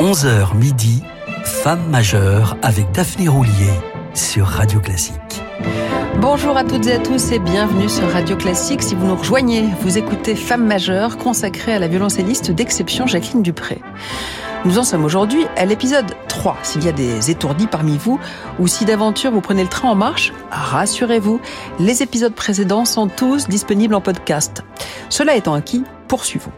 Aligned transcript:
11h 0.00 0.56
midi, 0.56 1.02
Femme 1.44 1.90
majeure 1.90 2.56
avec 2.62 2.90
Daphné 2.92 3.28
Roulier 3.28 3.70
sur 4.14 4.46
Radio 4.46 4.80
Classique. 4.80 5.42
Bonjour 6.22 6.56
à 6.56 6.64
toutes 6.64 6.86
et 6.86 6.94
à 6.94 6.98
tous 6.98 7.32
et 7.32 7.38
bienvenue 7.38 7.90
sur 7.90 8.10
Radio 8.10 8.34
Classique. 8.34 8.82
Si 8.82 8.94
vous 8.94 9.06
nous 9.06 9.14
rejoignez, 9.14 9.68
vous 9.82 9.98
écoutez 9.98 10.36
Femme 10.36 10.64
majeure 10.64 11.18
consacrée 11.18 11.74
à 11.74 11.78
la 11.78 11.86
violoncelliste 11.86 12.50
d'exception 12.50 13.06
Jacqueline 13.06 13.42
Dupré. 13.42 13.82
Nous 14.64 14.78
en 14.78 14.84
sommes 14.84 15.04
aujourd'hui 15.04 15.44
à 15.58 15.66
l'épisode 15.66 16.16
3. 16.28 16.56
S'il 16.62 16.82
y 16.82 16.88
a 16.88 16.92
des 16.92 17.30
étourdis 17.30 17.66
parmi 17.66 17.98
vous 17.98 18.18
ou 18.58 18.68
si 18.68 18.86
d'aventure 18.86 19.32
vous 19.32 19.42
prenez 19.42 19.64
le 19.64 19.68
train 19.68 19.90
en 19.90 19.96
marche, 19.96 20.32
rassurez-vous, 20.50 21.42
les 21.78 22.02
épisodes 22.02 22.34
précédents 22.34 22.86
sont 22.86 23.08
tous 23.08 23.48
disponibles 23.48 23.94
en 23.94 24.00
podcast. 24.00 24.64
Cela 25.10 25.36
étant 25.36 25.52
acquis, 25.52 25.84
poursuivons. 26.08 26.52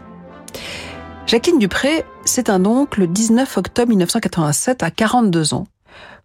Jacqueline 1.27 1.59
Dupré, 1.59 2.05
c'est 2.25 2.51
un 2.51 2.65
oncle 2.65 3.01
le 3.01 3.07
19 3.07 3.57
octobre 3.57 3.89
1987 3.89 4.83
à 4.83 4.91
42 4.91 5.55
ans, 5.55 5.67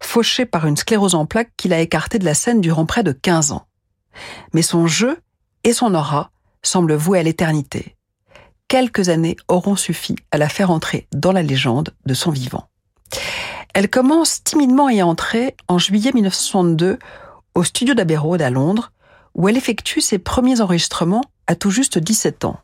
fauché 0.00 0.46
par 0.46 0.66
une 0.66 0.76
sclérose 0.76 1.14
en 1.14 1.26
plaques 1.26 1.52
qui 1.56 1.68
l'a 1.68 1.80
écarté 1.80 2.18
de 2.18 2.24
la 2.24 2.34
scène 2.34 2.60
durant 2.60 2.86
près 2.86 3.02
de 3.02 3.12
15 3.12 3.52
ans. 3.52 3.66
Mais 4.52 4.62
son 4.62 4.86
jeu 4.86 5.18
et 5.64 5.72
son 5.72 5.94
aura 5.94 6.30
semblent 6.62 6.94
voués 6.94 7.18
à 7.18 7.22
l'éternité. 7.22 7.96
Quelques 8.68 9.08
années 9.08 9.36
auront 9.48 9.76
suffi 9.76 10.16
à 10.30 10.38
la 10.38 10.48
faire 10.48 10.70
entrer 10.70 11.08
dans 11.12 11.32
la 11.32 11.42
légende 11.42 11.94
de 12.06 12.14
son 12.14 12.30
vivant. 12.30 12.68
Elle 13.74 13.88
commence 13.88 14.42
timidement 14.44 14.86
à 14.86 14.92
y 14.92 15.02
entrer 15.02 15.56
en 15.68 15.78
juillet 15.78 16.12
1962 16.12 16.98
au 17.54 17.64
studio 17.64 17.94
d'Abbey 17.94 18.16
Road 18.16 18.42
à 18.42 18.50
Londres, 18.50 18.92
où 19.34 19.48
elle 19.48 19.56
effectue 19.56 20.00
ses 20.00 20.18
premiers 20.18 20.60
enregistrements 20.60 21.24
à 21.46 21.54
tout 21.54 21.70
juste 21.70 21.98
17 21.98 22.44
ans. 22.44 22.60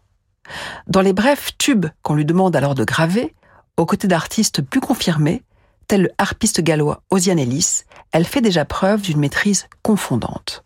Dans 0.87 1.01
les 1.01 1.13
brefs 1.13 1.57
tubes 1.59 1.87
qu'on 2.03 2.15
lui 2.15 2.25
demande 2.25 2.57
alors 2.57 2.75
de 2.75 2.85
graver, 2.85 3.35
aux 3.77 3.87
côtés 3.87 4.09
d'artistes 4.09 4.63
plus 4.63 4.81
confirmés, 4.81 5.43
tel 5.89 6.03
le 6.03 6.11
harpiste 6.19 6.61
gallois 6.61 7.03
Ozian 7.11 7.37
Ellis, 7.37 7.83
elle 8.13 8.25
fait 8.25 8.41
déjà 8.41 8.65
preuve 8.65 9.03
d'une 9.03 9.21
maîtrise 9.21 9.67
confondante. 9.83 10.64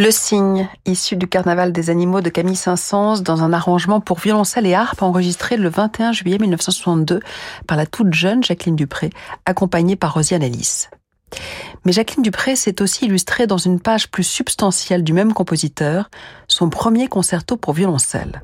Le 0.00 0.12
cygne, 0.12 0.68
issu 0.86 1.16
du 1.16 1.26
Carnaval 1.26 1.72
des 1.72 1.90
animaux 1.90 2.20
de 2.20 2.28
Camille 2.28 2.54
Saint-Saëns 2.54 3.20
dans 3.20 3.42
un 3.42 3.52
arrangement 3.52 4.00
pour 4.00 4.20
violoncelle 4.20 4.64
et 4.64 4.74
harpe 4.74 5.02
enregistré 5.02 5.56
le 5.56 5.68
21 5.68 6.12
juillet 6.12 6.38
1962 6.38 7.18
par 7.66 7.76
la 7.76 7.84
toute 7.84 8.14
jeune 8.14 8.44
Jacqueline 8.44 8.76
Dupré, 8.76 9.10
accompagnée 9.44 9.96
par 9.96 10.14
Rosiane 10.14 10.44
Ellis. 10.44 10.84
Mais 11.84 11.90
Jacqueline 11.90 12.22
Dupré 12.22 12.54
s'est 12.54 12.80
aussi 12.80 13.06
illustrée 13.06 13.48
dans 13.48 13.58
une 13.58 13.80
page 13.80 14.08
plus 14.08 14.22
substantielle 14.22 15.02
du 15.02 15.12
même 15.12 15.32
compositeur, 15.32 16.10
son 16.46 16.70
premier 16.70 17.08
concerto 17.08 17.56
pour 17.56 17.74
violoncelle. 17.74 18.42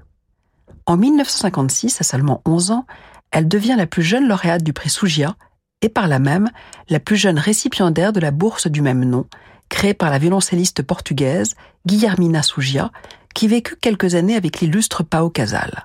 En 0.87 0.97
1956, 0.97 2.01
à 2.01 2.03
seulement 2.03 2.43
11 2.47 2.73
ans, 2.73 2.87
elle 3.31 3.47
devient 3.47 3.77
la 3.79 3.87
plus 3.87 4.03
jeune 4.03 4.27
lauréate 4.27 4.65
du 4.65 4.73
prix 4.73 4.91
Sougia 4.91 5.37
et 5.83 5.89
par 5.89 6.09
là 6.09 6.19
même 6.19 6.51
la 6.89 6.99
plus 6.99 7.17
jeune 7.17 7.39
récipiendaire 7.39 8.13
de 8.13 8.19
la 8.19 8.33
bourse 8.33 8.67
du 8.67 8.83
même 8.83 9.05
nom, 9.05 9.27
créé 9.69 9.95
par 9.95 10.11
la 10.11 10.19
violoncelliste 10.19 10.83
portugaise 10.83 11.55
Guillermina 11.87 12.43
Sougia, 12.43 12.91
qui 13.35 13.49
vécut 13.49 13.77
quelques 13.77 14.15
années 14.15 14.37
avec 14.37 14.61
l'illustre 14.61 15.03
Pao 15.03 15.31
Casal. 15.31 15.85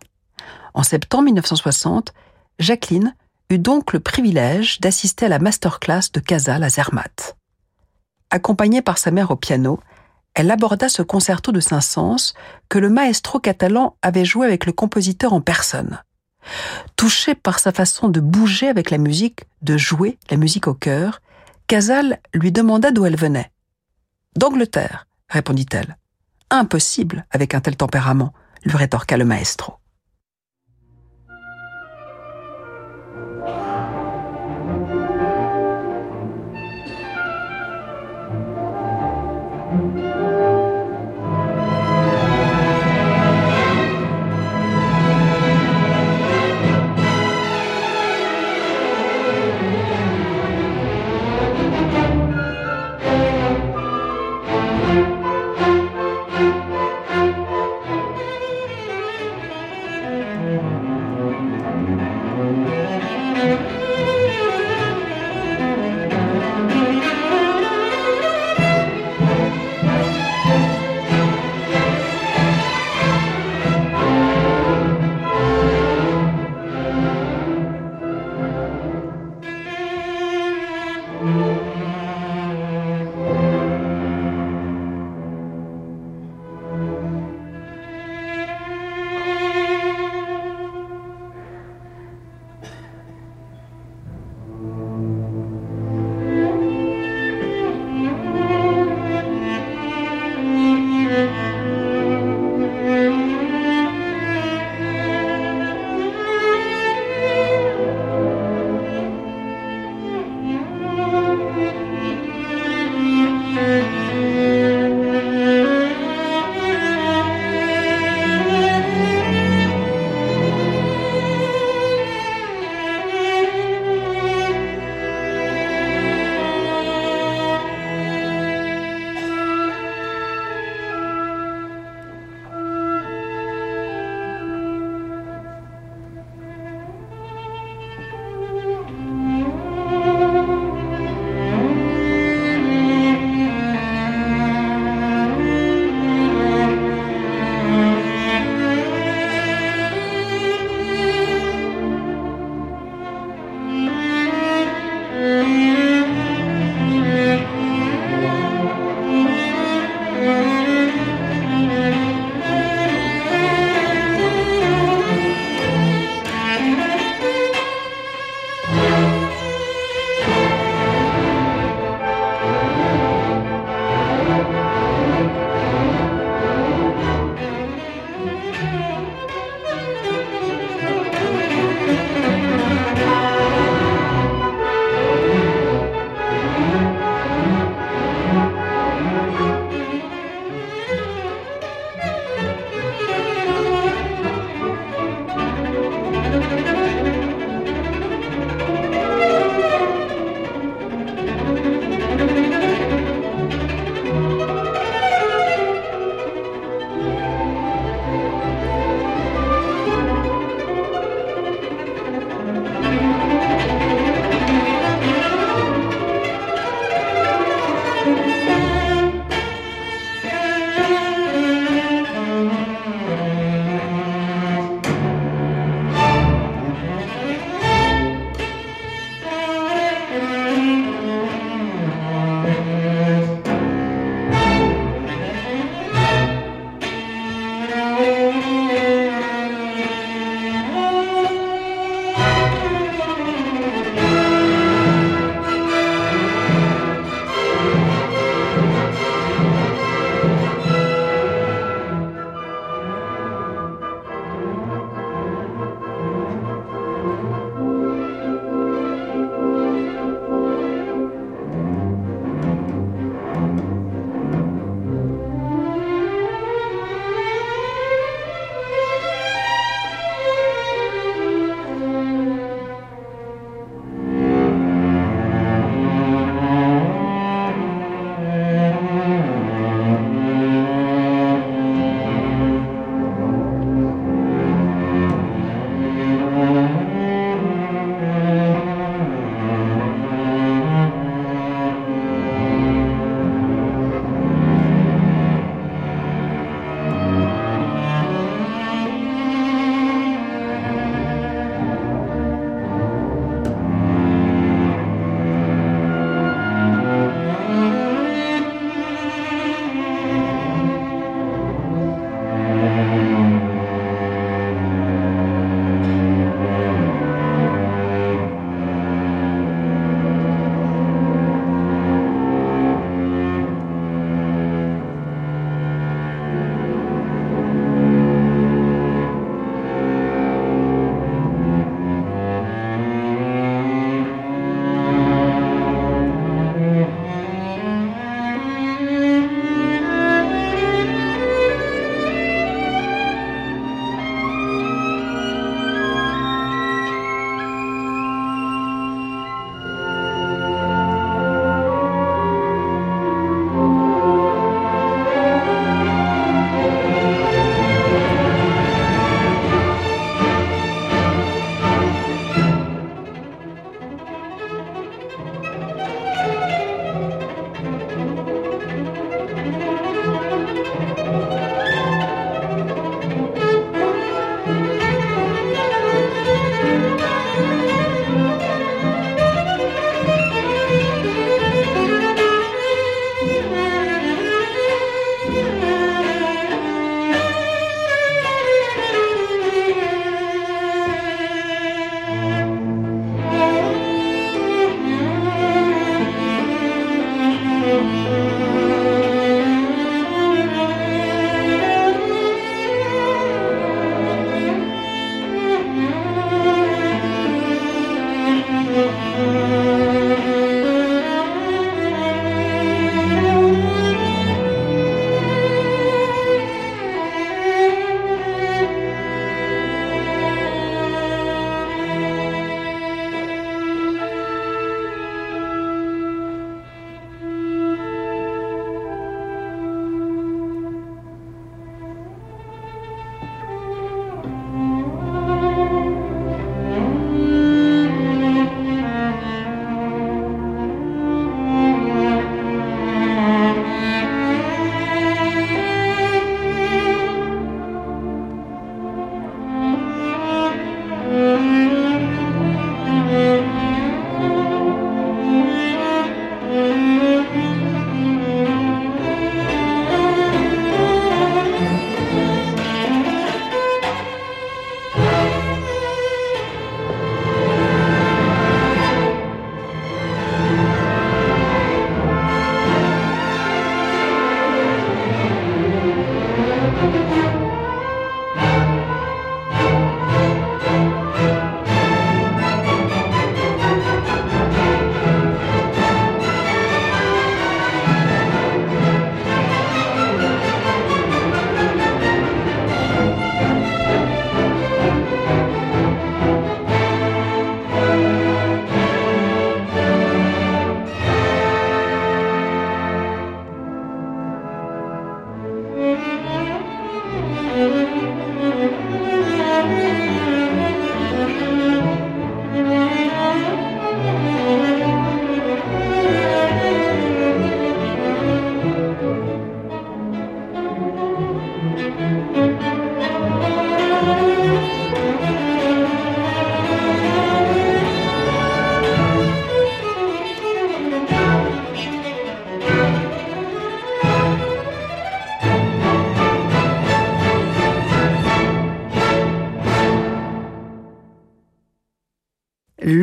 En 0.73 0.83
septembre 0.83 1.25
1960, 1.25 2.13
Jacqueline 2.59 3.15
eut 3.49 3.59
donc 3.59 3.93
le 3.93 3.99
privilège 3.99 4.79
d'assister 4.79 5.25
à 5.25 5.29
la 5.29 5.39
masterclass 5.39 6.11
de 6.13 6.19
Casal 6.19 6.63
à 6.63 6.69
Zermatt. 6.69 7.35
Accompagnée 8.29 8.83
par 8.83 8.99
sa 8.99 9.09
mère 9.09 9.31
au 9.31 9.35
piano, 9.35 9.79
elle 10.35 10.51
aborda 10.51 10.87
ce 10.87 11.01
concerto 11.01 11.51
de 11.51 11.59
Saint-Saëns 11.59 12.33
que 12.69 12.77
le 12.77 12.89
maestro 12.89 13.39
catalan 13.39 13.97
avait 14.01 14.25
joué 14.25 14.45
avec 14.45 14.65
le 14.65 14.71
compositeur 14.71 15.33
en 15.33 15.41
personne. 15.41 16.01
Touché 16.95 17.35
par 17.35 17.59
sa 17.59 17.71
façon 17.71 18.07
de 18.07 18.19
bouger 18.19 18.67
avec 18.69 18.91
la 18.91 18.97
musique, 18.97 19.45
de 19.61 19.77
jouer 19.77 20.17
la 20.29 20.37
musique 20.37 20.67
au 20.67 20.73
cœur, 20.73 21.21
Casal 21.67 22.19
lui 22.33 22.51
demanda 22.51 22.91
d'où 22.91 23.05
elle 23.05 23.17
venait. 23.17 23.51
D'Angleterre, 24.37 25.07
répondit-elle. 25.27 25.97
Impossible 26.51 27.25
avec 27.31 27.55
un 27.55 27.61
tel 27.61 27.75
tempérament, 27.75 28.33
lui 28.63 28.77
rétorqua 28.77 29.17
le 29.17 29.25
maestro. 29.25 29.78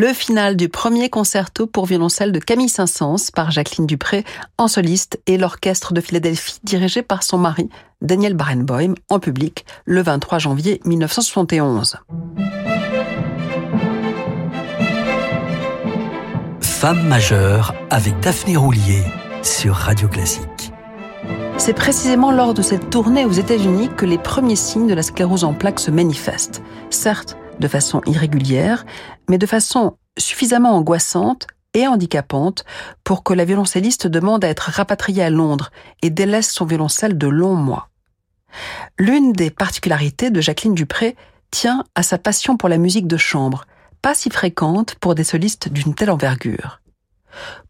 Le 0.06 0.12
final 0.12 0.54
du 0.54 0.68
premier 0.68 1.10
concerto 1.10 1.66
pour 1.66 1.84
violoncelle 1.84 2.30
de 2.30 2.38
Camille 2.38 2.68
Saint-Saëns 2.68 3.32
par 3.34 3.50
Jacqueline 3.50 3.86
Dupré 3.86 4.24
en 4.56 4.68
soliste 4.68 5.18
et 5.26 5.36
l'orchestre 5.36 5.92
de 5.94 6.00
Philadelphie 6.00 6.60
dirigé 6.62 7.02
par 7.02 7.24
son 7.24 7.38
mari 7.38 7.68
Daniel 8.02 8.34
Barenboim 8.34 8.94
en 9.10 9.18
public 9.18 9.66
le 9.84 10.02
23 10.02 10.38
janvier 10.38 10.80
1971. 10.84 11.96
Femme 16.60 17.08
majeure 17.08 17.74
avec 17.90 18.20
Daphné 18.20 18.56
Roulier 18.56 19.02
sur 19.42 19.74
Radio 19.74 20.06
Classique. 20.06 20.72
C'est 21.58 21.74
précisément 21.74 22.30
lors 22.30 22.54
de 22.54 22.62
cette 22.62 22.90
tournée 22.90 23.24
aux 23.24 23.32
États-Unis 23.32 23.90
que 23.96 24.06
les 24.06 24.18
premiers 24.18 24.54
signes 24.54 24.86
de 24.86 24.94
la 24.94 25.02
sclérose 25.02 25.42
en 25.42 25.52
plaques 25.52 25.80
se 25.80 25.90
manifestent. 25.90 26.62
Certes, 26.90 27.36
de 27.58 27.68
façon 27.68 28.00
irrégulière, 28.06 28.84
mais 29.28 29.38
de 29.38 29.46
façon 29.46 29.96
suffisamment 30.18 30.76
angoissante 30.76 31.46
et 31.74 31.86
handicapante 31.86 32.64
pour 33.04 33.22
que 33.22 33.34
la 33.34 33.44
violoncelliste 33.44 34.06
demande 34.06 34.44
à 34.44 34.48
être 34.48 34.70
rapatriée 34.70 35.22
à 35.22 35.30
Londres 35.30 35.70
et 36.02 36.10
délaisse 36.10 36.50
son 36.50 36.64
violoncelle 36.64 37.18
de 37.18 37.26
longs 37.26 37.54
mois. 37.54 37.90
L'une 38.98 39.32
des 39.32 39.50
particularités 39.50 40.30
de 40.30 40.40
Jacqueline 40.40 40.74
Dupré 40.74 41.16
tient 41.50 41.84
à 41.94 42.02
sa 42.02 42.18
passion 42.18 42.56
pour 42.56 42.68
la 42.68 42.78
musique 42.78 43.06
de 43.06 43.16
chambre, 43.16 43.66
pas 44.02 44.14
si 44.14 44.30
fréquente 44.30 44.94
pour 44.96 45.14
des 45.14 45.24
solistes 45.24 45.68
d'une 45.68 45.94
telle 45.94 46.10
envergure. 46.10 46.80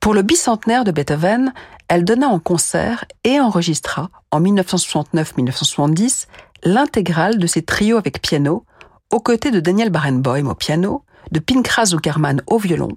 Pour 0.01 0.15
le 0.15 0.23
bicentenaire 0.23 0.85
de 0.85 0.93
Beethoven, 0.93 1.53
elle 1.89 2.05
donna 2.05 2.29
en 2.29 2.39
concert 2.39 3.05
et 3.25 3.41
enregistra, 3.41 4.11
en 4.31 4.41
1969-1970, 4.41 6.27
l'intégrale 6.63 7.39
de 7.39 7.47
ses 7.47 7.63
trios 7.63 7.99
avec 7.99 8.23
piano, 8.23 8.65
aux 9.13 9.21
côtés 9.21 9.51
de 9.51 9.61
Daniel 9.61 9.91
Barenboim 9.91 10.47
au 10.47 10.55
piano, 10.55 11.05
de 11.33 11.39
Pinkras 11.39 11.87
Zuckerman 11.87 12.43
au 12.47 12.59
violon, 12.59 12.97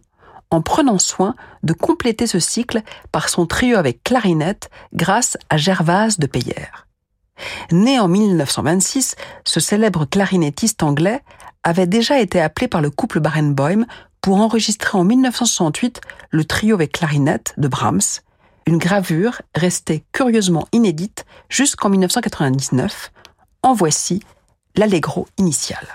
en 0.51 0.61
prenant 0.61 0.99
soin 0.99 1.35
de 1.63 1.73
compléter 1.73 2.27
ce 2.27 2.39
cycle 2.39 2.81
par 3.11 3.29
son 3.29 3.45
trio 3.45 3.77
avec 3.77 4.03
clarinette 4.03 4.69
grâce 4.93 5.37
à 5.49 5.57
Gervase 5.57 6.17
de 6.19 6.27
Peyer. 6.27 6.67
Né 7.71 7.99
en 7.99 8.07
1926, 8.07 9.15
ce 9.45 9.59
célèbre 9.59 10.05
clarinettiste 10.05 10.83
anglais 10.83 11.21
avait 11.63 11.87
déjà 11.87 12.19
été 12.19 12.41
appelé 12.41 12.67
par 12.67 12.81
le 12.81 12.89
couple 12.89 13.19
Barenboim 13.19 13.85
pour 14.21 14.37
enregistrer 14.37 14.97
en 14.97 15.03
1968 15.03 16.01
le 16.31 16.45
trio 16.45 16.75
avec 16.75 16.93
clarinette 16.93 17.53
de 17.57 17.67
Brahms, 17.67 18.21
une 18.65 18.77
gravure 18.77 19.41
restée 19.55 20.03
curieusement 20.11 20.67
inédite 20.73 21.25
jusqu'en 21.49 21.89
1999. 21.89 23.11
En 23.63 23.73
voici 23.73 24.21
l'allegro 24.75 25.27
initial. 25.38 25.85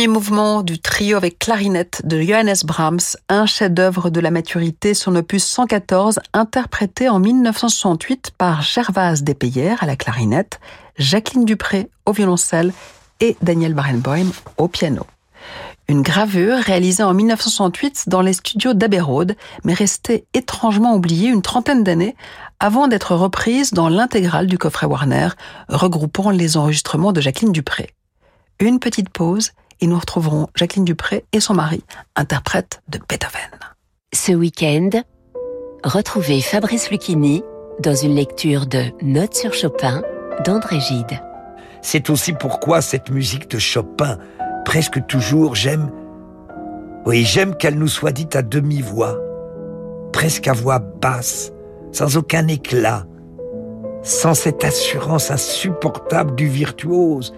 Premier 0.00 0.14
mouvement 0.14 0.62
du 0.62 0.78
trio 0.78 1.18
avec 1.18 1.38
clarinette 1.38 2.00
de 2.06 2.22
Johannes 2.22 2.54
Brahms, 2.64 3.18
un 3.28 3.44
chef-d'œuvre 3.44 4.08
de 4.08 4.18
la 4.18 4.30
maturité, 4.30 4.94
son 4.94 5.14
opus 5.14 5.44
114, 5.44 6.20
interprété 6.32 7.10
en 7.10 7.18
1968 7.18 8.30
par 8.38 8.62
Gervase 8.62 9.22
Despeyères 9.24 9.82
à 9.82 9.86
la 9.86 9.96
clarinette, 9.96 10.58
Jacqueline 10.96 11.44
Dupré 11.44 11.90
au 12.06 12.12
violoncelle 12.12 12.72
et 13.20 13.36
Daniel 13.42 13.74
Barenboim 13.74 14.30
au 14.56 14.68
piano. 14.68 15.04
Une 15.86 16.00
gravure 16.00 16.56
réalisée 16.56 17.02
en 17.02 17.12
1968 17.12 18.04
dans 18.08 18.22
les 18.22 18.32
studios 18.32 18.72
d'Abbey 18.72 19.02
mais 19.64 19.74
restée 19.74 20.24
étrangement 20.32 20.94
oubliée 20.94 21.28
une 21.28 21.42
trentaine 21.42 21.84
d'années 21.84 22.16
avant 22.58 22.88
d'être 22.88 23.14
reprise 23.14 23.72
dans 23.72 23.90
l'intégrale 23.90 24.46
du 24.46 24.56
coffret 24.56 24.86
Warner, 24.86 25.28
regroupant 25.68 26.30
les 26.30 26.56
enregistrements 26.56 27.12
de 27.12 27.20
Jacqueline 27.20 27.52
Dupré. 27.52 27.90
Une 28.60 28.78
petite 28.78 29.10
pause 29.10 29.52
et 29.80 29.86
nous 29.86 29.98
retrouverons 29.98 30.48
Jacqueline 30.54 30.84
Dupré 30.84 31.24
et 31.32 31.40
son 31.40 31.54
mari, 31.54 31.82
interprète 32.16 32.82
de 32.88 32.98
Beethoven. 33.08 33.40
Ce 34.12 34.32
week-end, 34.32 34.90
retrouvez 35.84 36.40
Fabrice 36.40 36.90
Lucchini 36.90 37.42
dans 37.80 37.94
une 37.94 38.14
lecture 38.14 38.66
de 38.66 38.84
Notes 39.02 39.34
sur 39.34 39.54
Chopin 39.54 40.02
d'André 40.44 40.80
Gide. 40.80 41.20
C'est 41.82 42.10
aussi 42.10 42.32
pourquoi 42.32 42.82
cette 42.82 43.10
musique 43.10 43.50
de 43.50 43.58
Chopin 43.58 44.18
presque 44.64 45.06
toujours 45.06 45.54
j'aime. 45.54 45.90
Oui, 47.06 47.24
j'aime 47.24 47.56
qu'elle 47.56 47.78
nous 47.78 47.88
soit 47.88 48.12
dite 48.12 48.36
à 48.36 48.42
demi-voix, 48.42 49.18
presque 50.12 50.48
à 50.48 50.52
voix 50.52 50.78
basse, 50.78 51.52
sans 51.92 52.16
aucun 52.16 52.46
éclat, 52.48 53.06
sans 54.02 54.34
cette 54.34 54.64
assurance 54.64 55.30
insupportable 55.30 56.34
du 56.34 56.46
virtuose. 56.46 57.32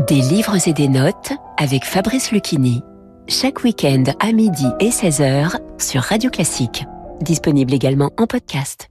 Des 0.00 0.16
livres 0.16 0.56
et 0.66 0.72
des 0.72 0.88
notes 0.88 1.32
avec 1.56 1.84
Fabrice 1.84 2.32
Lucchini. 2.32 2.82
Chaque 3.28 3.62
week-end 3.62 4.02
à 4.18 4.32
midi 4.32 4.66
et 4.80 4.90
16h 4.90 5.56
sur 5.78 6.02
Radio 6.02 6.30
Classique. 6.30 6.84
Disponible 7.20 7.72
également 7.72 8.10
en 8.18 8.26
podcast. 8.26 8.90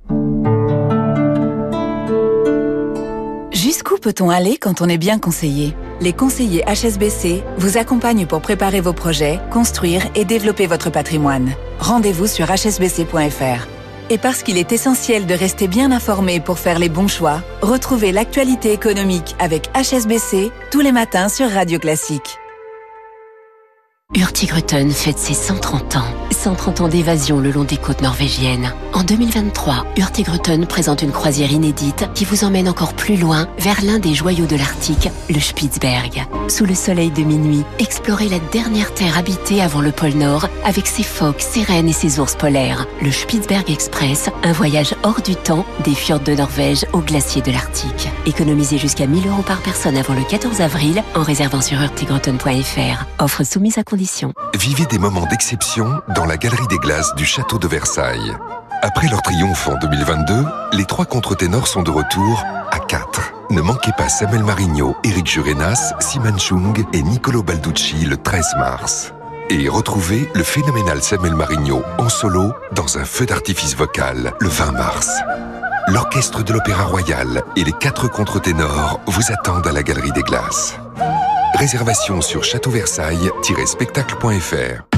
Jusqu'où 3.51 3.97
peut-on 3.97 4.29
aller 4.29 4.55
quand 4.55 4.81
on 4.81 4.87
est 4.87 4.97
bien 4.97 5.19
conseillé? 5.19 5.75
Les 5.99 6.13
conseillers 6.13 6.63
HSBC 6.65 7.43
vous 7.57 7.77
accompagnent 7.77 8.25
pour 8.25 8.39
préparer 8.39 8.79
vos 8.79 8.93
projets, 8.93 9.39
construire 9.51 10.07
et 10.15 10.23
développer 10.23 10.67
votre 10.67 10.89
patrimoine. 10.89 11.51
Rendez-vous 11.79 12.27
sur 12.27 12.47
hsbc.fr. 12.47 13.67
Et 14.09 14.17
parce 14.17 14.43
qu'il 14.43 14.57
est 14.57 14.71
essentiel 14.71 15.25
de 15.25 15.33
rester 15.33 15.67
bien 15.67 15.91
informé 15.91 16.39
pour 16.39 16.59
faire 16.59 16.79
les 16.79 16.89
bons 16.89 17.07
choix, 17.07 17.41
retrouvez 17.61 18.11
l'actualité 18.11 18.71
économique 18.73 19.35
avec 19.39 19.69
HSBC 19.75 20.51
tous 20.71 20.81
les 20.81 20.91
matins 20.91 21.29
sur 21.29 21.49
Radio 21.49 21.79
Classique. 21.79 22.42
Hurtigruten 24.15 24.91
fête 24.91 25.17
ses 25.17 25.33
130 25.33 25.95
ans. 25.95 26.05
130 26.29 26.81
ans 26.81 26.87
d'évasion 26.87 27.39
le 27.39 27.51
long 27.51 27.63
des 27.63 27.77
côtes 27.77 28.01
norvégiennes. 28.03 28.71
En 28.93 29.01
2023, 29.01 29.87
Hurtigruten 29.97 30.67
présente 30.67 31.01
une 31.01 31.11
croisière 31.11 31.51
inédite 31.51 32.07
qui 32.13 32.23
vous 32.23 32.43
emmène 32.43 32.69
encore 32.69 32.93
plus 32.93 33.17
loin 33.17 33.47
vers 33.57 33.83
l'un 33.83 33.97
des 33.97 34.13
joyaux 34.13 34.45
de 34.45 34.55
l'Arctique, 34.55 35.09
le 35.29 35.39
Spitzberg. 35.39 36.27
Sous 36.47 36.65
le 36.65 36.75
soleil 36.75 37.09
de 37.09 37.23
minuit, 37.23 37.63
explorez 37.79 38.29
la 38.29 38.37
dernière 38.51 38.93
terre 38.93 39.17
habitée 39.17 39.63
avant 39.63 39.81
le 39.81 39.91
pôle 39.91 40.13
Nord 40.13 40.47
avec 40.63 40.85
ses 40.85 41.03
phoques, 41.03 41.41
ses 41.41 41.63
rennes 41.63 41.89
et 41.89 41.93
ses 41.93 42.19
ours 42.19 42.35
polaires. 42.35 42.85
Le 43.01 43.11
Spitzberg 43.11 43.71
Express, 43.71 44.29
un 44.43 44.51
voyage 44.51 44.93
hors 45.01 45.21
du 45.21 45.35
temps 45.35 45.65
des 45.83 45.95
fjords 45.95 46.19
de 46.19 46.35
Norvège 46.35 46.85
aux 46.93 47.01
glaciers 47.01 47.41
de 47.41 47.51
l'Arctique. 47.51 48.09
Économisez 48.27 48.77
jusqu'à 48.77 49.07
1000 49.07 49.27
euros 49.27 49.41
par 49.41 49.61
personne 49.61 49.97
avant 49.97 50.13
le 50.13 50.23
14 50.23 50.61
avril 50.61 51.01
en 51.15 51.23
réservant 51.23 51.61
sur 51.61 51.81
hurtigruten.fr. 51.81 53.05
Offre 53.17 53.43
soumise 53.43 53.79
à 53.79 53.83
condition. 53.83 54.02
Vivez 54.59 54.85
des 54.85 54.97
moments 54.97 55.25
d'exception 55.25 56.01
dans 56.15 56.25
la 56.25 56.37
Galerie 56.37 56.67
des 56.67 56.77
Glaces 56.77 57.15
du 57.15 57.25
Château 57.25 57.57
de 57.57 57.67
Versailles. 57.67 58.33
Après 58.81 59.07
leur 59.07 59.21
triomphe 59.21 59.67
en 59.69 59.77
2022, 59.77 60.45
les 60.73 60.83
trois 60.83 61.05
contre-ténors 61.05 61.67
sont 61.67 61.83
de 61.83 61.91
retour 61.91 62.43
à 62.71 62.79
4. 62.79 63.33
Ne 63.49 63.61
manquez 63.61 63.91
pas 63.97 64.09
Samuel 64.09 64.43
Marigno, 64.43 64.97
Eric 65.05 65.25
Jurenas, 65.25 65.93
Simon 65.99 66.37
Chung 66.37 66.83
et 66.91 67.01
Nicolo 67.01 67.43
Balducci 67.43 68.05
le 68.05 68.17
13 68.17 68.45
mars. 68.57 69.13
Et 69.49 69.69
retrouvez 69.69 70.29
le 70.33 70.43
phénoménal 70.43 71.01
Samuel 71.01 71.35
Marigno 71.35 71.81
en 71.97 72.09
solo 72.09 72.51
dans 72.73 72.97
un 72.97 73.05
feu 73.05 73.25
d'artifice 73.25 73.77
vocal 73.77 74.33
le 74.39 74.49
20 74.49 74.71
mars. 74.73 75.09
L'orchestre 75.87 76.43
de 76.43 76.51
l'Opéra 76.51 76.83
Royal 76.83 77.43
et 77.55 77.63
les 77.63 77.73
quatre 77.73 78.09
contre-ténors 78.09 78.99
vous 79.05 79.31
attendent 79.31 79.67
à 79.67 79.71
la 79.71 79.83
Galerie 79.83 80.11
des 80.11 80.23
Glaces. 80.23 80.77
Réservation 81.63 82.19
sur 82.19 82.43
châteauversailles-spectacle.fr. 82.43 84.92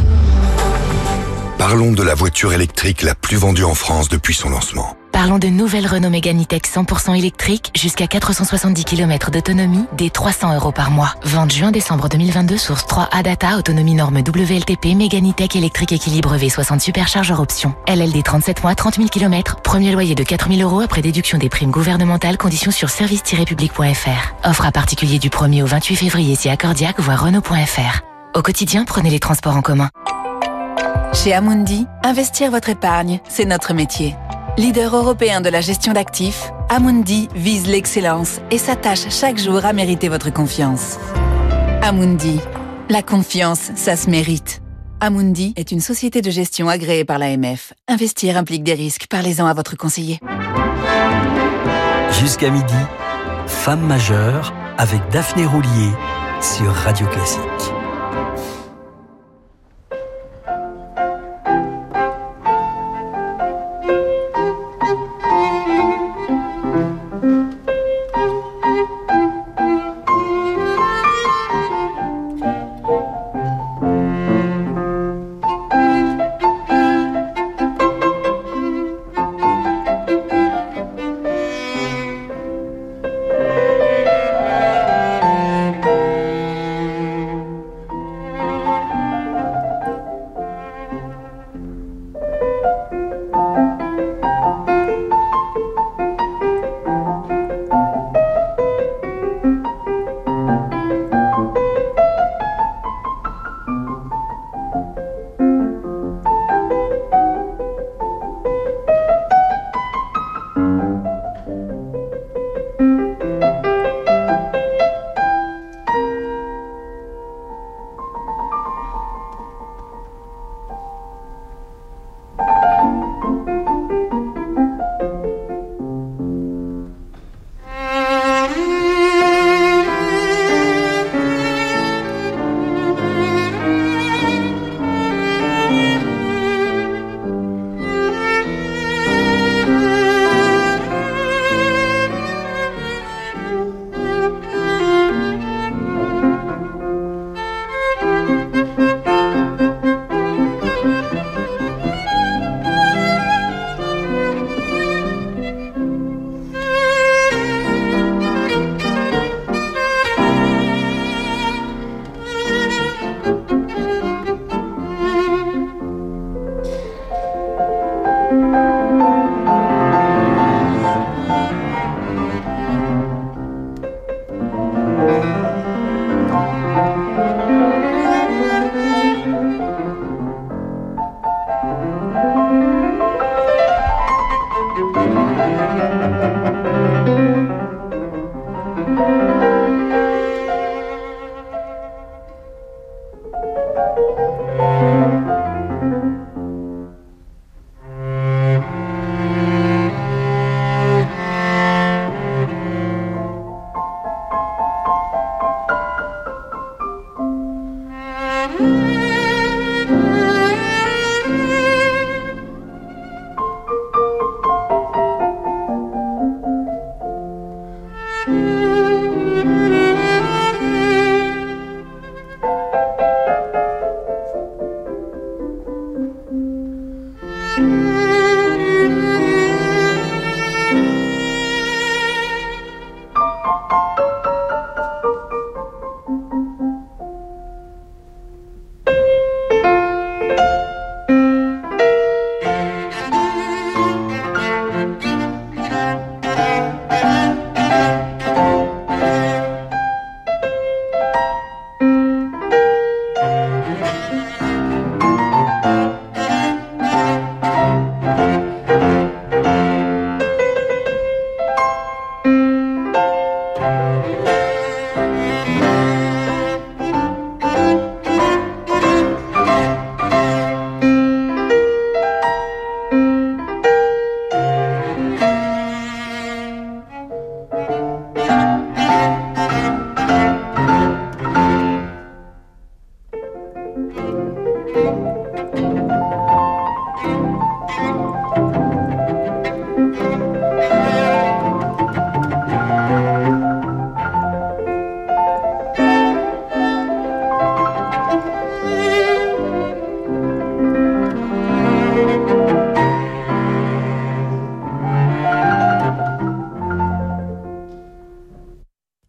Parlons 1.68 1.94
de 1.94 2.04
la 2.04 2.14
voiture 2.14 2.54
électrique 2.54 3.02
la 3.02 3.16
plus 3.16 3.38
vendue 3.38 3.64
en 3.64 3.74
France 3.74 4.08
depuis 4.08 4.36
son 4.36 4.50
lancement. 4.50 4.96
Parlons 5.12 5.40
de 5.40 5.48
nouvelle 5.48 5.88
Renault 5.88 6.12
Mégane 6.12 6.44
E-Tech 6.44 6.62
100% 6.62 7.18
électrique 7.18 7.72
jusqu'à 7.76 8.06
470 8.06 8.86
km 8.86 9.32
d'autonomie 9.32 9.86
dès 9.98 10.12
300 10.12 10.54
euros 10.54 10.72
par 10.72 10.92
mois. 10.92 11.16
Vente 11.24 11.52
juin-décembre 11.52 12.08
2022, 12.08 12.58
source 12.58 12.86
3 12.86 13.10
ADATA, 13.12 13.58
autonomie 13.58 13.96
norme 13.96 14.18
WLTP, 14.18 14.94
Mégane 14.96 15.32
E-Tech 15.32 15.56
électrique 15.56 15.92
équilibre 15.92 16.38
V60 16.38 16.82
superchargeur 16.82 17.40
option. 17.40 17.74
LLD 17.88 18.22
37 18.22 18.62
mois, 18.62 18.76
30 18.76 18.98
000 18.98 19.08
km, 19.08 19.56
premier 19.64 19.92
loyer 19.92 20.14
de 20.14 20.24
4 20.24 20.50
000 20.54 20.62
euros 20.62 20.82
après 20.82 21.02
déduction 21.02 21.40
des 21.40 21.50
primes 21.50 21.72
gouvernementales, 21.72 22.38
conditions 22.38 22.70
sur 22.70 22.92
service-public.fr. 22.92 24.48
Offre 24.48 24.66
à 24.68 24.72
particulier 24.72 25.18
du 25.18 25.30
1er 25.30 25.64
au 25.64 25.66
28 25.66 25.96
février 25.96 26.36
si 26.36 26.48
accordiaque, 26.48 27.00
voire 27.00 27.24
Renault.fr. 27.24 28.02
Au 28.36 28.44
quotidien, 28.44 28.86
prenez 28.86 29.10
les 29.10 29.20
transports 29.20 29.58
en 29.58 29.64
commun. 29.64 29.90
Chez 31.16 31.34
Amundi, 31.34 31.88
investir 32.04 32.52
votre 32.52 32.70
épargne, 32.70 33.20
c'est 33.28 33.46
notre 33.46 33.74
métier. 33.74 34.16
Leader 34.58 34.96
européen 34.96 35.40
de 35.42 35.50
la 35.50 35.62
gestion 35.62 35.94
d'actifs, 35.94 36.52
Amundi 36.70 37.30
vise 37.34 37.68
l'excellence 37.68 38.42
et 38.52 38.58
s'attache 38.58 39.10
chaque 39.10 39.38
jour 39.38 39.66
à 39.66 39.72
mériter 39.72 40.10
votre 40.10 40.32
confiance. 40.32 40.98
Amundi, 41.82 42.40
la 42.90 43.02
confiance, 43.02 43.72
ça 43.76 43.96
se 43.96 44.10
mérite. 44.10 44.62
Amundi 45.00 45.54
est 45.56 45.72
une 45.72 45.80
société 45.80 46.22
de 46.22 46.30
gestion 46.30 46.68
agréée 46.68 47.06
par 47.06 47.18
l'AMF. 47.18 47.74
Investir 47.88 48.38
implique 48.38 48.64
des 48.64 48.74
risques. 48.74 49.08
Parlez-en 49.10 49.46
à 49.46 49.54
votre 49.54 49.78
conseiller. 49.78 50.20
Jusqu'à 52.20 52.50
midi, 52.50 52.74
Femme 53.48 53.82
majeure 53.82 54.54
avec 54.78 55.00
Daphné 55.12 55.46
Roulier 55.46 55.92
sur 56.42 56.72
Radio 56.74 57.08
Classique. 57.08 57.75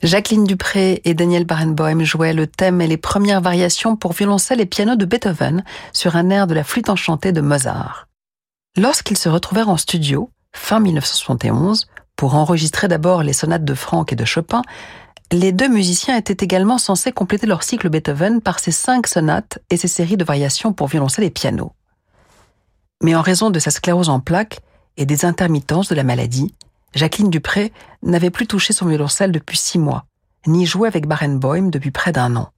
Jacqueline 0.03 0.45
Dupré 0.45 1.01
et 1.05 1.15
Daniel 1.15 1.45
Barenboim 1.45 2.05
jouaient 2.05 2.35
le 2.35 2.47
thème 2.47 2.83
et 2.83 2.87
les 2.87 2.99
premières 2.99 3.41
variations 3.41 3.97
pour 3.97 4.13
violoncelle 4.13 4.61
et 4.61 4.67
piano 4.67 4.95
de 4.95 5.07
Beethoven 5.07 5.65
sur 5.93 6.17
un 6.17 6.29
air 6.29 6.47
de 6.47 6.55
la 6.55 6.65
flûte 6.65 6.91
enchantée 6.91 7.33
de 7.33 7.41
Mozart. 7.41 8.07
Lorsqu'ils 8.77 9.17
se 9.17 9.31
retrouvèrent 9.31 9.71
en 9.71 9.79
studio, 9.79 10.31
fin 10.53 10.81
1971, 10.81 11.87
pour 12.15 12.35
enregistrer 12.35 12.89
d'abord 12.89 13.23
les 13.23 13.33
sonates 13.33 13.65
de 13.65 13.75
Franck 13.75 14.13
et 14.13 14.17
de 14.17 14.25
Chopin, 14.27 14.63
les 15.33 15.53
deux 15.53 15.69
musiciens 15.69 16.17
étaient 16.17 16.45
également 16.45 16.79
censés 16.79 17.11
compléter 17.11 17.47
leur 17.47 17.63
cycle 17.63 17.89
Beethoven 17.89 18.43
par 18.43 18.59
ces 18.59 18.73
cinq 18.73 19.07
sonates 19.07 19.59
et 19.71 19.79
ces 19.79 19.89
séries 19.89 20.19
de 20.19 20.25
variations 20.25 20.75
pour 20.75 20.89
violoncelle 20.89 21.25
et 21.25 21.31
piano. 21.31 21.73
Mais 23.03 23.15
en 23.15 23.23
raison 23.23 23.51
de 23.51 23.59
sa 23.59 23.71
sclérose 23.71 24.09
en 24.11 24.21
plaques 24.21 24.61
et 24.97 25.07
des 25.07 25.25
intermittences 25.25 25.89
de 25.89 25.95
la 25.95 26.05
maladie, 26.05 26.55
Jacqueline 26.97 27.29
Dupré 27.29 27.75
n'avait 28.03 28.31
plus 28.31 28.47
touché 28.47 28.73
son 28.73 28.87
violoncelle 28.87 29.31
depuis 29.31 29.59
six 29.59 29.79
mois, 29.79 30.07
ni 30.47 30.65
joué 30.65 30.89
avec 30.89 31.07
Barenboim 31.07 31.69
depuis 31.69 31.91
près 31.91 32.11
d'un 32.11 32.35
an. 32.37 32.51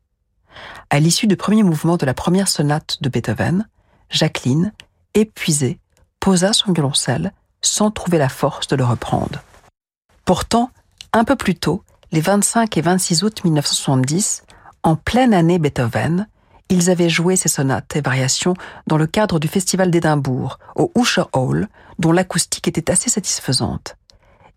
À 0.90 1.01
l'issue 1.01 1.27
du 1.27 1.37
premier 1.37 1.64
mouvement 1.64 1.96
de 1.96 2.07
la 2.07 2.14
première 2.14 2.46
sonate 2.46 2.98
de 3.03 3.09
Beethoven, 3.09 3.66
Jacqueline, 4.11 4.72
épuisée, 5.14 5.81
posa 6.20 6.53
son 6.53 6.72
violoncelle 6.72 7.33
sans 7.62 7.90
trouver 7.90 8.18
la 8.18 8.29
force 8.29 8.68
de 8.68 8.77
le 8.77 8.85
reprendre. 8.85 9.42
Pourtant, 10.24 10.70
un 11.12 11.24
peu 11.24 11.35
plus 11.35 11.57
tôt, 11.57 11.83
les 12.12 12.20
25 12.20 12.77
et 12.77 12.81
26 12.81 13.24
août 13.24 13.42
1970, 13.42 14.44
en 14.85 14.94
pleine 14.94 15.35
année 15.35 15.59
Beethoven, 15.59 16.29
ils 16.68 16.90
avaient 16.90 17.11
joué 17.11 17.35
ces 17.35 17.48
sonates 17.48 17.96
et 17.96 18.01
variations 18.01 18.55
dans 18.87 18.98
le 18.98 19.09
cadre 19.09 19.40
du 19.40 19.48
Festival 19.48 19.90
d'Édimbourg, 19.90 20.61
au 20.77 20.92
Usher 20.96 21.24
Hall, 21.33 21.66
dont 21.98 22.12
l'acoustique 22.12 22.68
était 22.68 22.92
assez 22.92 23.11
satisfaisante 23.11 23.97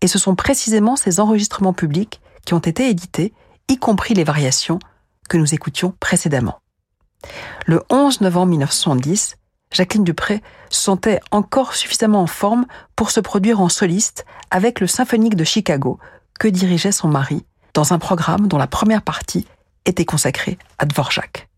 et 0.02 0.08
ce 0.08 0.18
sont 0.18 0.34
précisément 0.34 0.96
ces 0.96 1.20
enregistrements 1.20 1.72
publics 1.72 2.20
qui 2.44 2.54
ont 2.54 2.58
été 2.58 2.88
édités, 2.88 3.32
y 3.68 3.78
compris 3.78 4.14
les 4.14 4.24
variations 4.24 4.80
que 5.28 5.38
nous 5.38 5.54
écoutions 5.54 5.94
précédemment. 6.00 6.58
Le 7.66 7.82
11 7.88 8.20
novembre 8.20 8.48
1970, 8.48 9.36
Jacqueline 9.70 10.04
Dupré 10.04 10.42
se 10.68 10.82
sentait 10.82 11.20
encore 11.30 11.74
suffisamment 11.74 12.22
en 12.22 12.26
forme 12.26 12.66
pour 12.96 13.10
se 13.10 13.20
produire 13.20 13.60
en 13.60 13.68
soliste 13.68 14.26
avec 14.50 14.80
le 14.80 14.86
Symphonique 14.86 15.36
de 15.36 15.44
Chicago 15.44 15.98
que 16.38 16.48
dirigeait 16.48 16.92
son 16.92 17.08
mari 17.08 17.46
dans 17.72 17.92
un 17.92 17.98
programme 17.98 18.48
dont 18.48 18.58
la 18.58 18.66
première 18.66 19.02
partie 19.02 19.46
était 19.86 20.04
consacrée 20.04 20.58
à 20.78 20.84
Dvorak. 20.84 21.48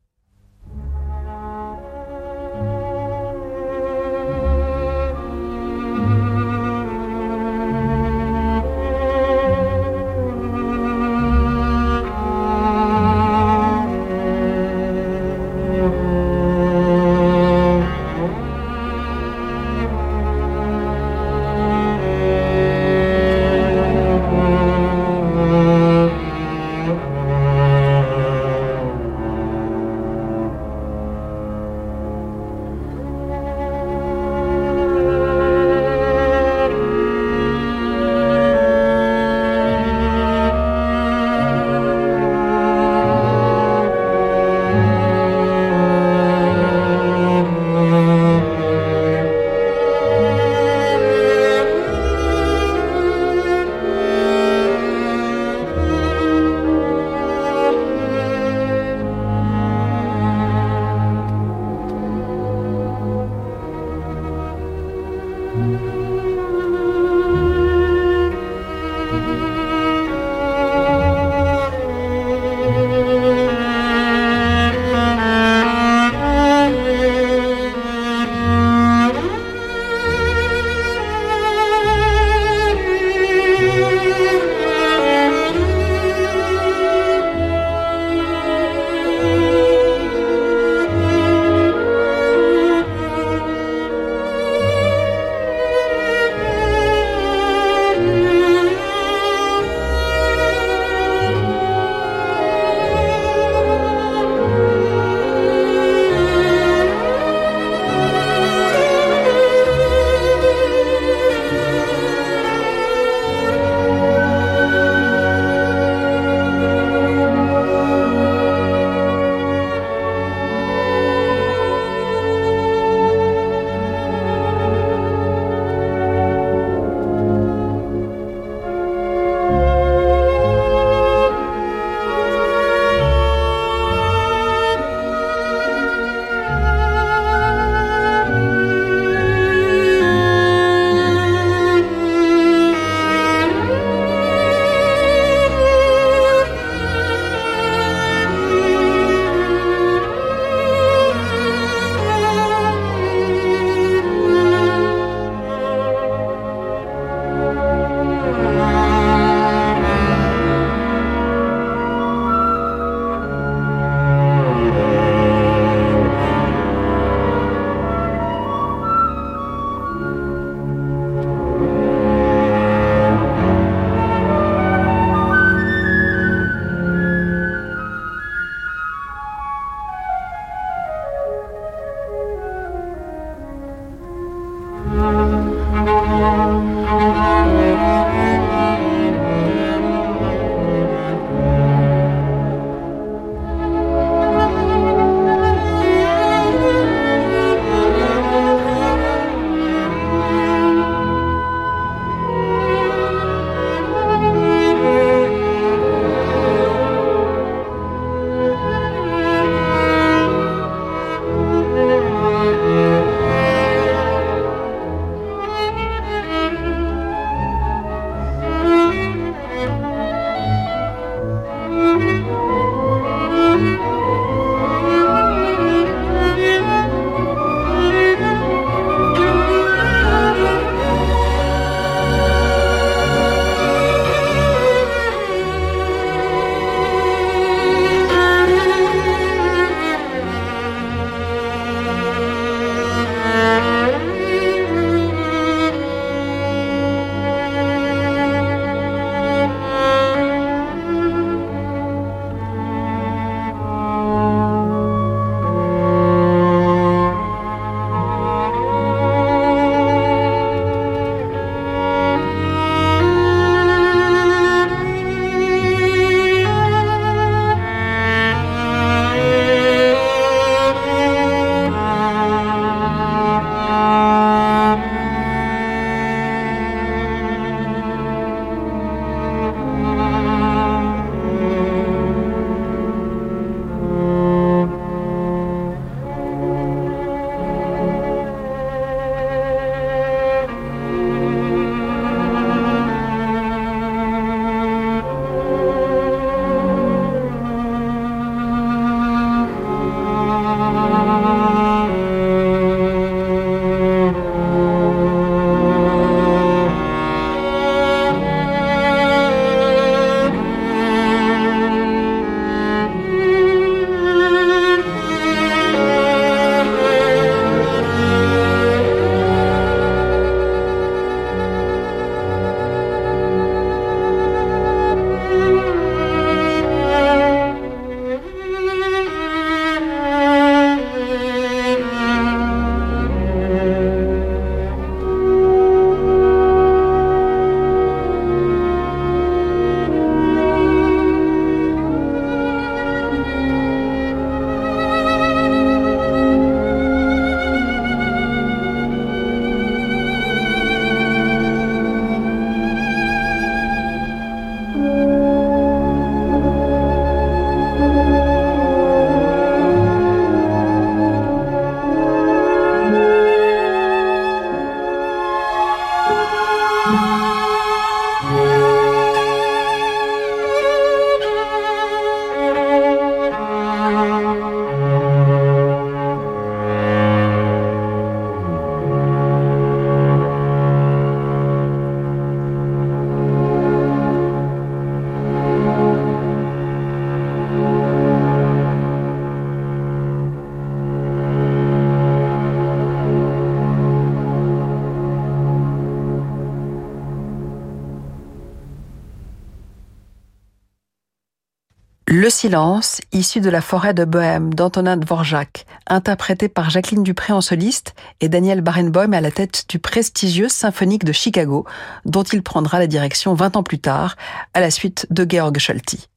Le 402.24 402.30
silence, 402.30 403.02
issu 403.12 403.42
de 403.42 403.50
la 403.50 403.60
forêt 403.60 403.92
de 403.92 404.06
Bohème 404.06 404.54
d'Antonin 404.54 404.96
Dvorak, 404.96 405.66
interprété 405.86 406.48
par 406.48 406.70
Jacqueline 406.70 407.02
Dupré 407.02 407.34
en 407.34 407.42
soliste 407.42 407.94
et 408.22 408.30
Daniel 408.30 408.62
Barenboim 408.62 409.12
à 409.12 409.20
la 409.20 409.30
tête 409.30 409.66
du 409.68 409.78
prestigieux 409.78 410.48
symphonique 410.48 411.04
de 411.04 411.12
Chicago, 411.12 411.66
dont 412.06 412.22
il 412.22 412.42
prendra 412.42 412.78
la 412.78 412.86
direction 412.86 413.34
20 413.34 413.56
ans 413.58 413.62
plus 413.62 413.78
tard, 413.78 414.16
à 414.54 414.60
la 414.60 414.70
suite 414.70 415.06
de 415.10 415.26
Georg 415.28 415.58
Scholti. 415.58 416.08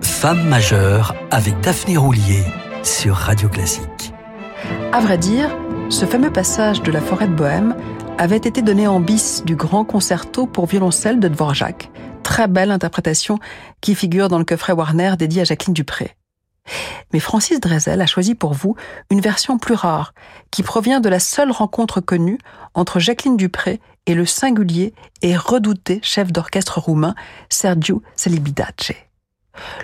Femme 0.00 0.48
majeure 0.48 1.14
avec 1.30 1.60
Daphné 1.60 1.98
Roulier 1.98 2.42
sur 2.82 3.14
Radio 3.14 3.50
Classique. 3.50 4.14
À 4.94 5.00
vrai 5.00 5.18
dire, 5.18 5.54
ce 5.90 6.06
fameux 6.06 6.32
passage 6.32 6.82
de 6.82 6.90
la 6.90 7.02
forêt 7.02 7.28
de 7.28 7.34
Bohème 7.34 7.74
avait 8.18 8.36
été 8.36 8.62
donné 8.62 8.88
en 8.88 8.98
bis 8.98 9.44
du 9.44 9.54
grand 9.54 9.84
concerto 9.84 10.46
pour 10.46 10.66
violoncelle 10.66 11.20
de 11.20 11.28
Dvorak. 11.28 11.90
Très 12.24 12.48
belle 12.48 12.72
interprétation 12.72 13.38
qui 13.80 13.94
figure 13.94 14.28
dans 14.28 14.38
le 14.38 14.44
coffret 14.44 14.72
Warner 14.72 15.14
dédié 15.16 15.42
à 15.42 15.44
Jacqueline 15.44 15.72
Dupré. 15.72 16.16
Mais 17.12 17.20
Francis 17.20 17.60
Drezel 17.60 18.00
a 18.00 18.06
choisi 18.06 18.34
pour 18.34 18.52
vous 18.54 18.74
une 19.10 19.20
version 19.20 19.56
plus 19.56 19.74
rare, 19.74 20.12
qui 20.50 20.64
provient 20.64 21.00
de 21.00 21.08
la 21.08 21.20
seule 21.20 21.52
rencontre 21.52 22.00
connue 22.00 22.38
entre 22.74 22.98
Jacqueline 22.98 23.36
Dupré 23.36 23.80
et 24.06 24.14
le 24.14 24.26
singulier 24.26 24.94
et 25.22 25.36
redouté 25.36 26.00
chef 26.02 26.32
d'orchestre 26.32 26.80
roumain 26.80 27.14
Sergiu 27.48 28.00
Celibidache. 28.16 28.92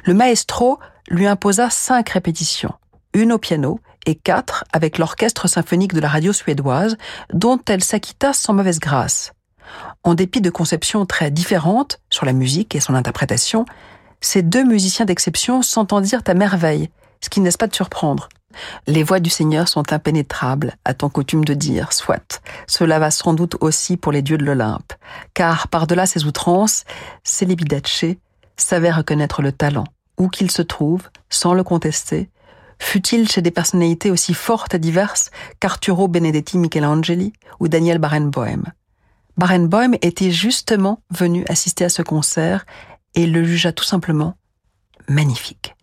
Le 0.05 0.13
maestro 0.13 0.79
lui 1.09 1.27
imposa 1.27 1.71
cinq 1.71 2.11
répétitions, 2.11 2.75
une 3.15 3.33
au 3.33 3.39
piano 3.39 3.79
et 4.07 4.15
quatre 4.15 4.65
avec 4.73 4.99
l'orchestre 4.99 5.49
symphonique 5.49 5.95
de 5.95 6.01
la 6.01 6.09
radio 6.09 6.33
suédoise, 6.33 6.97
dont 7.33 7.61
elle 7.69 7.83
s'acquitta 7.83 8.33
sans 8.33 8.55
mauvaise 8.55 8.81
grâce. 8.81 9.33
En 10.03 10.15
dépit 10.15 10.41
de 10.41 10.51
conceptions 10.51 11.07
très 11.07 11.31
différentes 11.31 12.01
sur 12.11 12.27
la 12.27 12.33
musique 12.33 12.75
et 12.75 12.81
son 12.81 12.95
interprétation, 12.95 13.65
ces 14.21 14.43
deux 14.43 14.65
musiciens 14.65 15.05
d'exception 15.05 15.63
s'entendirent 15.63 16.23
à 16.27 16.35
merveille, 16.35 16.91
ce 17.21 17.29
qui 17.29 17.41
n'est 17.41 17.51
pas 17.53 17.67
de 17.67 17.75
surprendre. 17.75 18.29
Les 18.87 19.03
voix 19.03 19.21
du 19.21 19.31
Seigneur 19.31 19.69
sont 19.69 19.93
impénétrables, 19.93 20.77
a-t-on 20.85 21.09
coutume 21.09 21.45
de 21.45 21.55
dire, 21.55 21.93
soit. 21.93 22.41
Cela 22.67 22.99
va 22.99 23.11
sans 23.11 23.35
doute 23.35 23.57
aussi 23.61 23.97
pour 23.97 24.13
les 24.13 24.23
dieux 24.23 24.39
de 24.39 24.45
l'Olympe, 24.45 24.93
car 25.35 25.69
par-delà 25.69 26.07
ses 26.07 26.25
outrances, 26.25 26.85
Célibidache 27.25 28.05
savait 28.57 28.93
reconnaître 28.93 29.43
le 29.43 29.53
talent, 29.53 29.85
où 30.19 30.29
qu'il 30.29 30.51
se 30.51 30.63
trouve, 30.63 31.09
sans 31.29 31.55
le 31.55 31.65
contester, 31.65 32.31
fut-il 32.79 33.29
chez 33.29 33.43
des 33.43 33.51
personnalités 33.51 34.11
aussi 34.11 34.35
fortes 34.35 34.75
et 34.75 34.79
diverses 34.79 35.31
qu'Arturo 35.61 36.09
Benedetti 36.09 36.59
Michelangeli 36.59 37.33
ou 37.61 37.69
Daniel 37.69 37.99
Barenboim? 37.99 38.65
Barenboim 39.37 39.93
était 40.03 40.31
justement 40.31 41.03
venu 41.11 41.45
assister 41.49 41.85
à 41.85 41.89
ce 41.89 42.03
concert 42.03 42.67
et 43.15 43.27
le 43.27 43.45
jugea 43.45 43.73
tout 43.73 43.85
simplement 43.85 44.37
magnifique. 45.09 45.75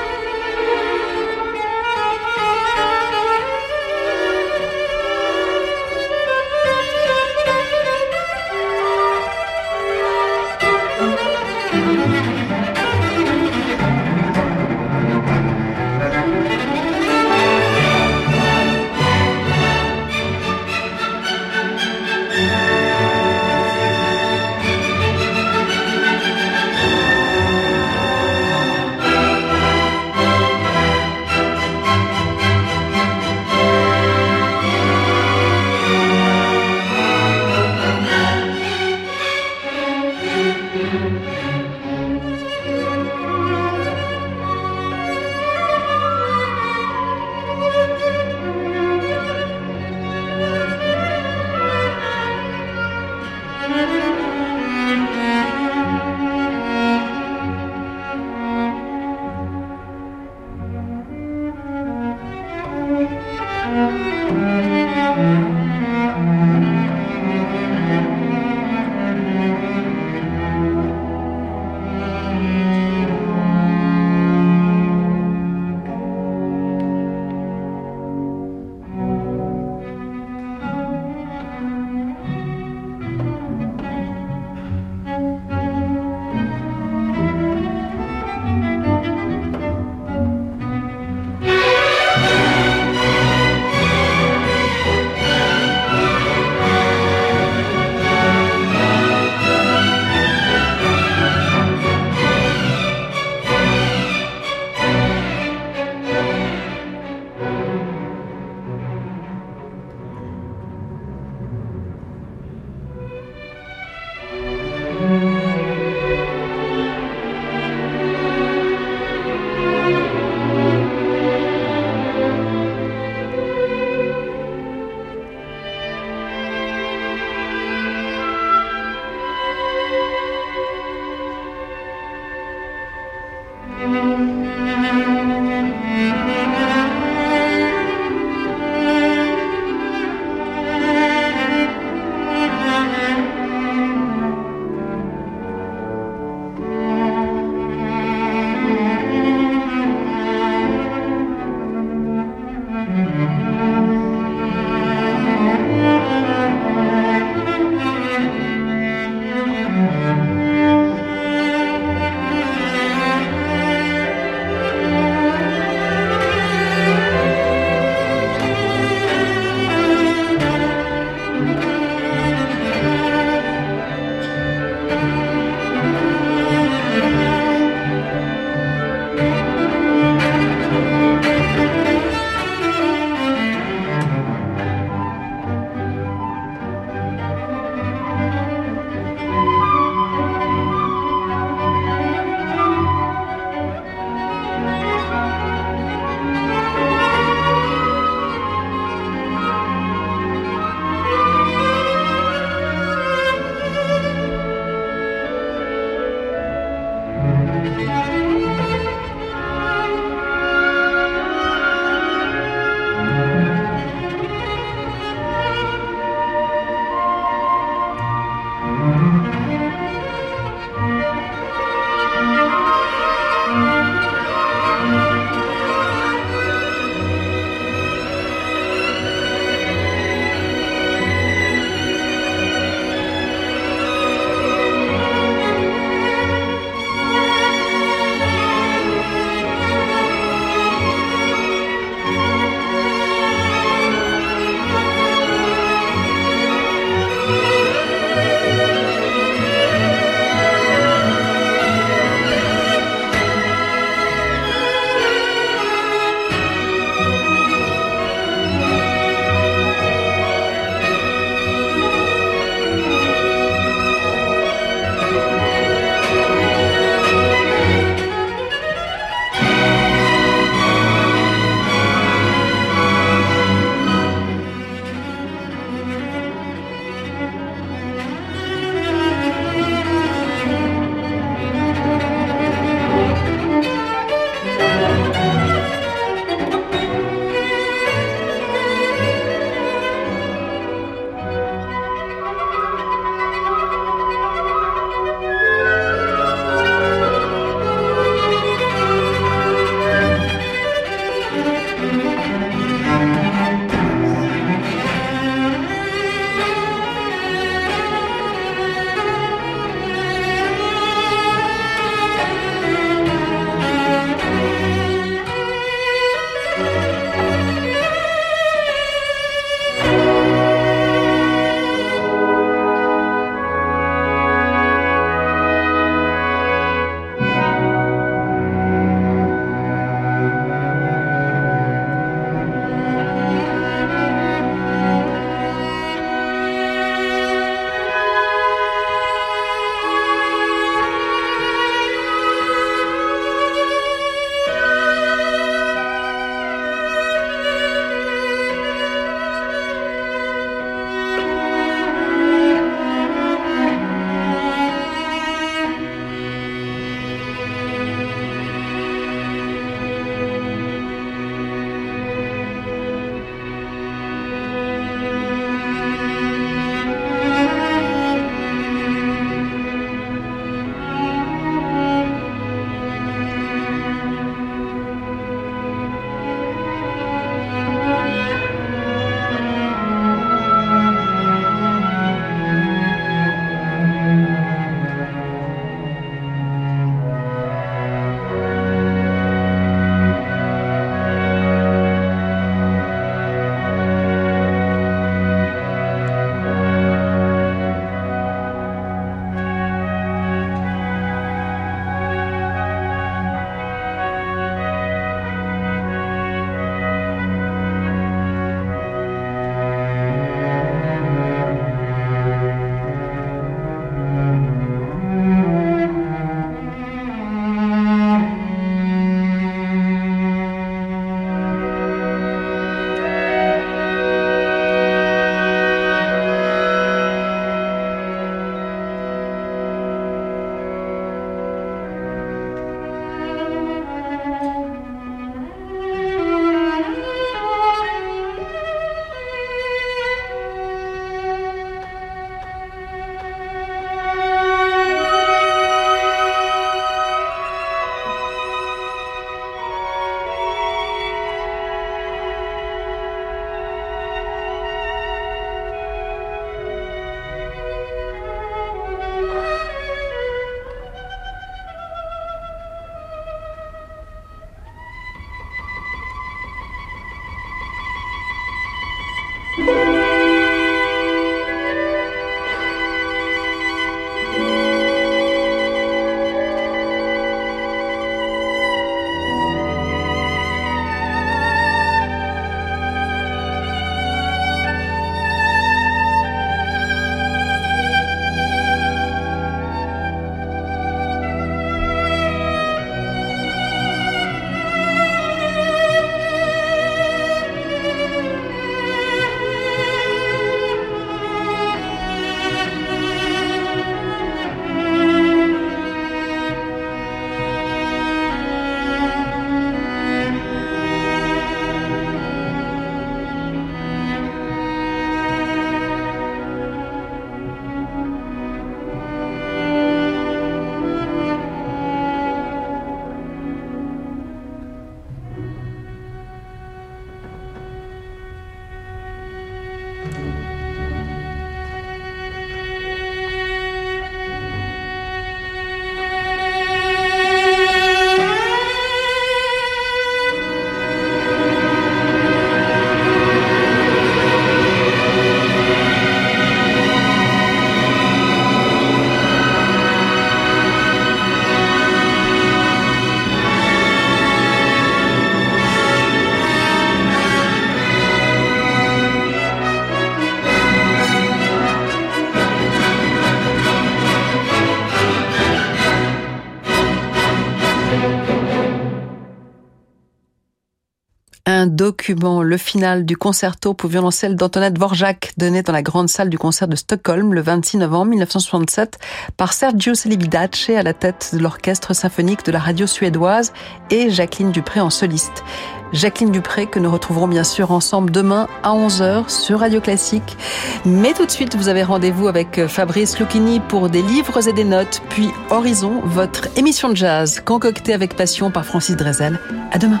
Le 572.12 572.56
final 572.56 573.06
du 573.06 573.16
concerto 573.16 573.72
pour 573.72 573.88
violoncelle 573.88 574.36
d'Antoinette 574.36 574.74
Dvorak, 574.74 575.32
donné 575.38 575.62
dans 575.62 575.72
la 575.72 575.82
grande 575.82 576.08
salle 576.08 576.28
du 576.28 576.38
concert 576.38 576.68
de 576.68 576.76
Stockholm 576.76 577.32
le 577.32 577.40
26 577.40 577.78
novembre 577.78 578.10
1967 578.10 578.98
par 579.36 579.52
Sergio 579.52 579.94
Celibidache 579.94 580.70
à 580.70 580.82
la 580.82 580.92
tête 580.92 581.30
de 581.32 581.38
l'orchestre 581.38 581.94
symphonique 581.94 582.44
de 582.44 582.52
la 582.52 582.58
radio 582.58 582.86
suédoise 582.86 583.52
et 583.90 584.10
Jacqueline 584.10 584.52
Dupré 584.52 584.80
en 584.80 584.90
soliste. 584.90 585.44
Jacqueline 585.92 586.32
Dupré 586.32 586.66
que 586.66 586.78
nous 586.78 586.90
retrouverons 586.90 587.28
bien 587.28 587.44
sûr 587.44 587.70
ensemble 587.70 588.10
demain 588.10 588.48
à 588.62 588.72
11h 588.72 589.28
sur 589.28 589.60
Radio 589.60 589.80
Classique. 589.80 590.36
Mais 590.84 591.12
tout 591.12 591.24
de 591.24 591.30
suite, 591.30 591.56
vous 591.56 591.68
avez 591.68 591.84
rendez-vous 591.84 592.28
avec 592.28 592.66
Fabrice 592.66 593.18
Lucchini 593.18 593.60
pour 593.60 593.88
des 593.88 594.02
livres 594.02 594.46
et 594.46 594.52
des 594.52 594.64
notes, 594.64 595.00
puis 595.08 595.30
Horizon, 595.50 596.02
votre 596.04 596.48
émission 596.58 596.88
de 596.90 596.96
jazz 596.96 597.40
concoctée 597.44 597.94
avec 597.94 598.16
passion 598.16 598.50
par 598.50 598.66
Francis 598.66 598.96
Drezel. 598.96 599.38
À 599.70 599.78
demain. 599.78 600.00